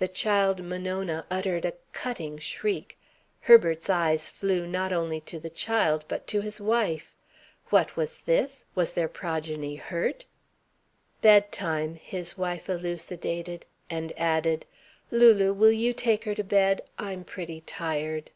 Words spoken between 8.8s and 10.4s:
their progeny hurt?